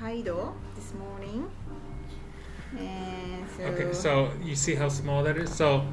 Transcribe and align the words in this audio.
Hokkaido 0.00 0.52
this 0.74 0.92
morning. 0.94 1.50
And 2.78 3.46
so, 3.56 3.62
Okay, 3.64 3.92
so 3.92 4.32
you 4.42 4.54
see 4.54 4.74
how 4.74 4.88
small 4.88 5.22
that 5.24 5.36
is. 5.36 5.52
So 5.52 5.84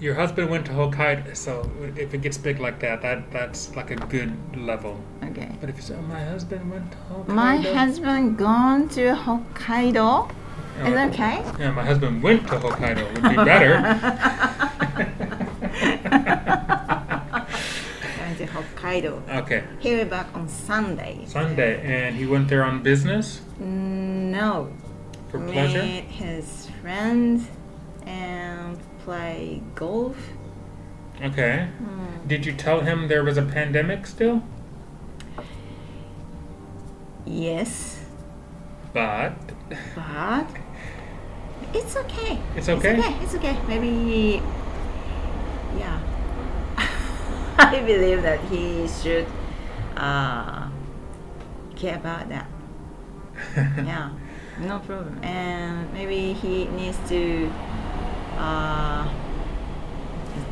your 0.00 0.14
husband 0.14 0.50
went 0.50 0.66
to 0.66 0.72
Hokkaido. 0.72 1.36
So 1.36 1.70
if 1.96 2.14
it 2.14 2.22
gets 2.22 2.38
big 2.38 2.60
like 2.60 2.80
that, 2.80 3.02
that 3.02 3.30
that's 3.30 3.74
like 3.76 3.90
a 3.90 3.96
good 3.96 4.32
level. 4.56 4.98
okay. 5.24 5.50
But 5.60 5.70
if 5.70 5.76
you 5.76 5.82
say, 5.82 5.94
oh, 5.94 6.02
my 6.02 6.24
husband 6.24 6.70
went 6.70 6.92
to 6.92 6.98
Hokkaido. 6.98 7.34
My 7.34 7.56
husband 7.56 8.38
gone 8.38 8.88
to 8.90 9.14
Hokkaido. 9.14 10.30
Oh, 10.80 10.86
Is 10.86 10.92
it 10.92 11.12
okay? 11.12 11.42
Yeah, 11.58 11.72
my 11.72 11.84
husband 11.84 12.22
went 12.22 12.46
to 12.48 12.58
Hokkaido 12.58 13.04
would 13.14 13.22
be 13.22 13.36
better. 13.36 13.74
Hokkaido. 18.88 19.28
okay, 19.42 19.64
He'll 19.80 20.04
be 20.04 20.08
back 20.10 20.26
on 20.34 20.48
Sunday. 20.48 21.20
Sunday, 21.26 21.80
and 21.84 22.16
he 22.16 22.26
went 22.26 22.48
there 22.48 22.64
on 22.64 22.82
business 22.82 23.40
No. 23.58 24.68
for 25.30 25.38
pleasure. 25.40 25.82
Meet 25.82 26.04
his 26.04 26.68
friends 26.82 27.48
and 28.06 28.78
play 29.04 29.62
golf. 29.74 30.16
Okay. 31.22 31.68
Hmm. 31.78 32.28
Did 32.28 32.46
you 32.46 32.52
tell 32.52 32.80
him 32.80 33.08
there 33.08 33.24
was 33.24 33.36
a 33.36 33.42
pandemic 33.42 34.06
still? 34.06 34.42
Yes, 37.26 38.00
But 38.94 39.34
but 39.94 40.46
it's 41.74 41.94
okay. 41.96 42.38
It's 42.56 42.68
okay? 42.70 42.96
It's 42.96 43.04
okay. 43.04 43.14
It's 43.22 43.34
okay. 43.34 43.56
Maybe, 43.68 44.40
yeah. 45.76 46.00
I 47.74 47.80
believe 47.80 48.22
that 48.22 48.40
he 48.50 48.86
should 48.88 49.26
uh, 49.96 50.68
care 51.76 51.96
about 51.96 52.28
that. 52.28 52.46
yeah, 53.56 54.10
no 54.60 54.78
problem. 54.80 55.22
And 55.24 55.92
maybe 55.92 56.32
he 56.34 56.66
needs 56.66 56.98
to 57.08 57.50
uh, 58.36 59.08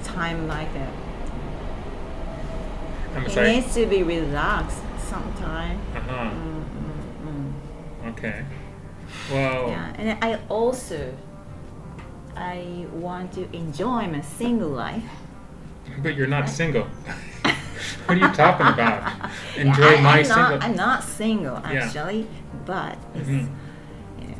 time 0.04 0.48
like 0.48 0.72
that. 0.74 0.92
I'm 3.14 3.22
He 3.24 3.30
sorry. 3.30 3.52
needs 3.52 3.74
to 3.74 3.86
be 3.86 4.02
relaxed 4.02 4.82
sometime. 5.08 5.80
Uh 5.94 6.00
huh. 6.00 6.30
Mm, 6.30 6.64
mm, 6.64 7.52
mm. 8.04 8.10
Okay. 8.12 8.44
Well. 9.30 9.68
Yeah, 9.70 9.92
and 9.96 10.24
I 10.24 10.38
also 10.48 11.14
I 12.36 12.86
want 12.92 13.32
to 13.34 13.48
enjoy 13.56 14.06
my 14.08 14.20
single 14.20 14.68
life. 14.68 15.04
But 16.02 16.14
you're 16.16 16.26
not 16.26 16.48
single. 16.48 16.84
what 18.06 18.16
are 18.16 18.20
you 18.20 18.32
talking 18.34 18.66
about? 18.66 19.12
Yeah, 19.56 19.62
Enjoy 19.62 19.96
I, 19.96 20.00
my 20.02 20.18
I'm 20.18 20.24
single. 20.24 20.50
Not, 20.58 20.62
I'm 20.64 20.76
not 20.76 21.02
single 21.02 21.54
Yeah. 21.72 21.84
actually, 21.84 22.26
but 22.66 22.98
it's 23.14 23.26
Mhm. 23.28 23.48
you 24.20 24.28
know, 24.28 24.34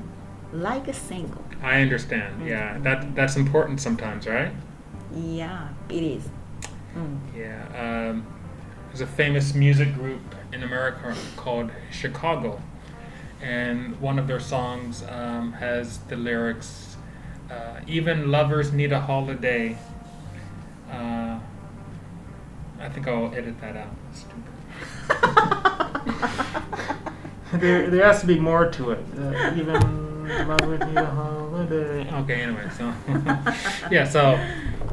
like 0.52 0.88
a 0.88 0.92
single. 0.92 1.42
I 1.62 1.80
understand. 1.80 2.46
Yeah, 2.46 2.76
that 2.80 3.14
that's 3.14 3.36
important 3.36 3.80
sometimes, 3.80 4.26
right? 4.26 4.52
Yeah, 5.14 5.68
it 5.88 6.02
is. 6.02 6.28
Mm. 6.94 7.18
Yeah. 7.34 7.62
Um, 7.84 8.26
there's 8.88 9.00
a 9.00 9.06
famous 9.06 9.54
music 9.54 9.94
group 9.94 10.20
in 10.52 10.62
America 10.62 11.14
called 11.36 11.70
Chicago, 11.90 12.60
and 13.40 13.98
one 14.00 14.18
of 14.18 14.26
their 14.26 14.40
songs 14.40 15.02
um, 15.08 15.52
has 15.54 15.98
the 16.10 16.16
lyrics, 16.16 16.96
uh, 17.50 17.80
"Even 17.86 18.30
lovers 18.30 18.70
need 18.72 18.92
a 18.92 19.00
holiday." 19.00 19.78
Uh, 20.92 21.25
think 22.96 23.08
I'll 23.08 23.34
edit 23.34 23.60
that 23.60 23.76
out. 23.76 23.90
That's 24.06 24.20
stupid. 24.20 24.42
there, 27.60 27.90
there 27.90 28.06
has 28.06 28.22
to 28.22 28.26
be 28.26 28.40
more 28.40 28.70
to 28.70 28.92
it. 28.92 29.04
Uh, 29.18 29.52
even 29.54 30.48
lovers 30.48 30.80
need 30.80 30.96
a 30.96 31.04
holiday. 31.04 32.10
Okay, 32.20 32.40
anyway, 32.40 32.70
so 32.74 32.94
yeah, 33.90 34.04
so 34.08 34.42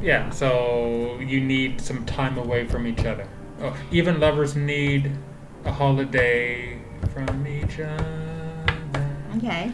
yeah, 0.01 0.29
so 0.31 1.17
you 1.19 1.39
need 1.39 1.79
some 1.79 2.05
time 2.05 2.38
away 2.38 2.67
from 2.67 2.85
each 2.88 3.05
other. 3.05 3.25
Oh, 3.61 3.73
even 3.89 4.19
lovers 4.19 4.57
need 4.57 5.09
a 5.63 5.72
holiday 5.72 6.81
from 7.13 7.47
each 7.47 7.79
other. 7.79 8.66
Okay. 9.38 9.72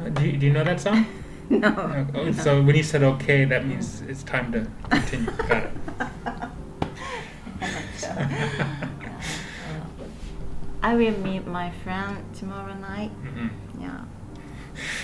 Uh, 0.00 0.10
Do 0.10 0.26
you, 0.26 0.36
do 0.36 0.46
you 0.46 0.52
know 0.52 0.62
that 0.64 0.80
song? 0.80 1.06
No. 1.50 1.74
Oh, 1.78 2.06
oh, 2.14 2.24
no. 2.24 2.32
So 2.32 2.60
when 2.60 2.76
you 2.76 2.82
said 2.82 3.02
okay, 3.02 3.46
that 3.46 3.64
means 3.64 4.02
it's 4.02 4.22
time 4.22 4.52
to 4.52 4.66
continue. 4.90 5.30
Got 5.48 5.64
it. 5.64 6.08
I 10.82 10.94
will 10.94 11.16
meet 11.18 11.46
my 11.46 11.70
friend 11.82 12.24
tomorrow 12.34 12.74
night. 12.74 13.10
hmm 13.10 13.48
Yeah. 13.80 14.00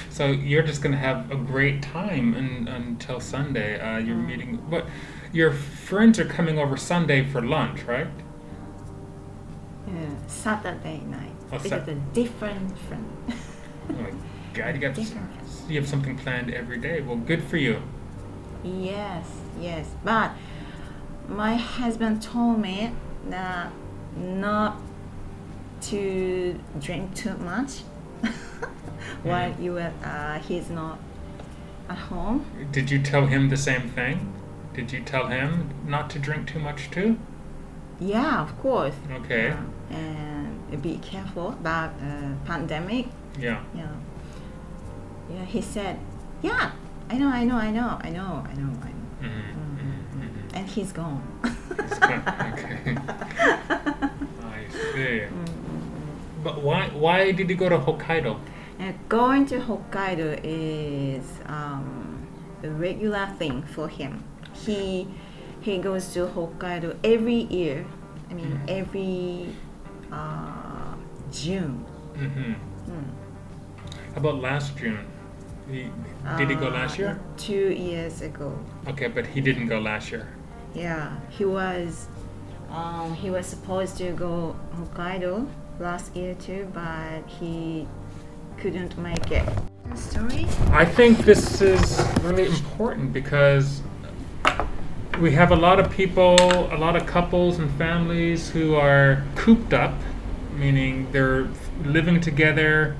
So 0.08 0.26
you're 0.30 0.62
just 0.62 0.82
gonna 0.82 0.96
have 0.96 1.30
a 1.32 1.36
great 1.36 1.82
time 1.82 2.34
un, 2.34 2.68
until 2.68 3.18
Sunday. 3.20 3.80
Uh, 3.80 3.98
you're 3.98 4.16
Mm. 4.16 4.26
meeting 4.26 4.62
but 4.70 4.86
Your 5.32 5.50
friends 5.52 6.20
are 6.20 6.24
coming 6.24 6.58
over 6.60 6.76
Sunday 6.76 7.24
for 7.24 7.42
lunch, 7.42 7.82
right? 7.84 8.06
yeah. 9.88 10.10
Saturday 10.28 11.00
night. 11.10 11.32
Oh, 11.52 11.56
It's 11.56 11.68
Sat- 11.68 11.88
a 11.88 11.94
different 12.12 12.78
friend. 12.86 13.04
Oh 13.90 13.92
my 13.94 14.12
God, 14.52 14.74
you 14.76 14.80
got 14.80 14.94
different. 15.02 15.28
you 15.68 15.76
have 15.80 15.88
something 15.88 16.16
planned 16.16 16.54
every 16.54 16.78
day. 16.78 17.00
Well, 17.00 17.16
good 17.16 17.42
for 17.42 17.56
you. 17.56 17.82
Yes, 18.62 19.26
yes. 19.60 19.86
But 20.04 20.30
my 21.28 21.54
husband 21.56 22.22
told 22.22 22.60
me 22.60 22.92
that 23.28 23.72
not 24.16 24.76
to 25.82 26.58
drink 26.80 27.14
too 27.14 27.36
much 27.38 27.80
while 29.22 29.54
you 29.60 29.72
were, 29.72 29.92
uh, 30.02 30.38
he's 30.38 30.70
not 30.70 30.98
at 31.88 31.98
home. 31.98 32.44
Did 32.72 32.90
you 32.90 33.00
tell 33.02 33.26
him 33.26 33.48
the 33.48 33.56
same 33.56 33.90
thing? 33.90 34.32
Did 34.74 34.92
you 34.92 35.00
tell 35.02 35.28
him 35.28 35.70
not 35.86 36.10
to 36.10 36.18
drink 36.18 36.48
too 36.48 36.58
much 36.58 36.90
too? 36.90 37.18
Yeah, 38.00 38.42
of 38.42 38.58
course. 38.60 38.94
Okay. 39.10 39.48
Yeah. 39.48 39.62
And 39.90 40.82
be 40.82 40.98
careful 40.98 41.50
about 41.50 41.90
uh, 42.00 42.34
pandemic. 42.44 43.06
Yeah. 43.38 43.62
Yeah. 43.74 43.92
Yeah. 45.30 45.44
He 45.44 45.60
said, 45.60 45.98
"Yeah, 46.42 46.72
I 47.08 47.18
know, 47.18 47.28
I 47.28 47.44
know, 47.44 47.56
I 47.56 47.70
know, 47.70 47.98
I 48.02 48.10
know, 48.10 48.44
I 48.50 48.54
know, 48.54 48.72
I 48.82 48.90
know." 48.90 49.04
hmm 49.20 49.52
hmm 49.52 49.63
And 50.54 50.66
he's 50.68 50.92
gone. 50.92 51.20
He's 51.42 51.92
okay. 51.98 52.96
I 54.42 54.64
see. 54.94 55.22
But 56.42 56.62
why 56.62 56.88
why 56.94 57.32
did 57.32 57.50
you 57.50 57.56
go 57.56 57.68
to 57.68 57.78
Hokkaido? 57.78 58.38
And 58.78 58.94
going 59.08 59.46
to 59.46 59.58
Hokkaido 59.60 60.40
is 60.44 61.24
um, 61.46 62.26
a 62.62 62.68
regular 62.70 63.26
thing 63.38 63.62
for 63.62 63.88
him. 63.88 64.22
He 64.52 65.08
he 65.60 65.78
goes 65.78 66.12
to 66.14 66.26
Hokkaido 66.26 66.96
every 67.02 67.46
year. 67.50 67.84
I 68.30 68.34
mean, 68.34 68.52
Mhm. 68.58 68.68
every 68.80 69.48
uh, 70.12 70.94
June. 71.32 71.84
hmm 72.14 72.54
Hmm. 72.86 73.08
How 74.12 74.18
about 74.20 74.36
last 74.40 74.76
June? 74.78 74.98
He, 75.70 75.88
did 76.38 76.50
he 76.50 76.56
go 76.56 76.68
Uh, 76.68 76.78
last 76.78 76.98
year? 76.98 77.18
Two 77.36 77.72
years 77.72 78.20
ago. 78.22 78.52
Okay, 78.86 79.08
but 79.08 79.26
he 79.26 79.40
didn't 79.40 79.66
go 79.68 79.78
last 79.80 80.12
year. 80.12 80.26
Yeah, 80.74 81.16
he 81.30 81.44
was 81.44 82.08
um, 82.70 83.14
he 83.14 83.30
was 83.30 83.46
supposed 83.46 83.96
to 83.98 84.12
go 84.12 84.56
Hokkaido 84.76 85.48
last 85.78 86.14
year 86.16 86.34
too, 86.34 86.68
but 86.74 87.24
he 87.28 87.86
couldn't 88.58 88.98
make 88.98 89.30
it. 89.30 89.48
Story? 89.94 90.46
I 90.70 90.84
think 90.84 91.18
this 91.18 91.60
is 91.60 92.04
really 92.22 92.46
important 92.46 93.12
because 93.12 93.82
we 95.20 95.30
have 95.32 95.52
a 95.52 95.56
lot 95.56 95.78
of 95.78 95.90
people, 95.90 96.34
a 96.74 96.78
lot 96.78 96.96
of 96.96 97.06
couples 97.06 97.58
and 97.58 97.70
families 97.72 98.50
who 98.50 98.74
are 98.74 99.22
cooped 99.36 99.72
up, 99.72 99.94
meaning 100.56 101.06
they're 101.12 101.48
living 101.84 102.20
together 102.20 102.96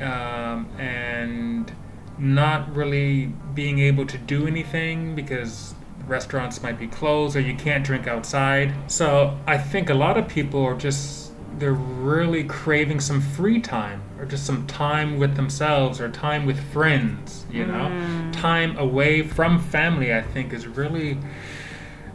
um, 0.00 0.68
and 0.78 1.70
not 2.18 2.74
really 2.74 3.26
being 3.54 3.78
able 3.80 4.06
to 4.06 4.16
do 4.16 4.46
anything 4.46 5.14
because 5.14 5.74
restaurants 6.06 6.62
might 6.62 6.78
be 6.78 6.86
closed 6.86 7.36
or 7.36 7.40
you 7.40 7.54
can't 7.54 7.84
drink 7.84 8.06
outside. 8.06 8.72
So 8.90 9.36
I 9.46 9.58
think 9.58 9.90
a 9.90 9.94
lot 9.94 10.16
of 10.16 10.28
people 10.28 10.64
are 10.64 10.76
just 10.76 11.32
they're 11.58 11.72
really 11.72 12.44
craving 12.44 13.00
some 13.00 13.20
free 13.20 13.60
time 13.60 14.02
or 14.18 14.26
just 14.26 14.44
some 14.44 14.66
time 14.66 15.18
with 15.18 15.36
themselves 15.36 16.00
or 16.00 16.10
time 16.10 16.44
with 16.44 16.60
friends, 16.72 17.46
you 17.50 17.64
know? 17.64 17.88
Mm. 17.88 18.32
Time 18.34 18.76
away 18.76 19.22
from 19.22 19.58
family 19.58 20.14
I 20.14 20.20
think 20.22 20.52
is 20.52 20.66
really 20.66 21.18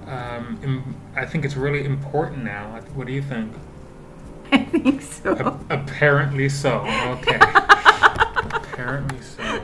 um, 0.07 0.59
im- 0.63 0.95
I 1.15 1.25
think 1.25 1.45
it's 1.45 1.55
really 1.55 1.85
important 1.85 2.43
now. 2.43 2.79
What 2.93 3.07
do 3.07 3.13
you 3.13 3.21
think? 3.21 3.53
I 4.51 4.63
think 4.65 5.01
so. 5.01 5.33
A- 5.69 5.73
apparently 5.75 6.49
so. 6.49 6.79
Okay. 7.19 7.39
apparently 8.53 9.21
so. 9.21 9.61